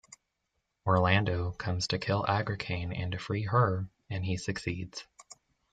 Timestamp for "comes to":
1.51-1.99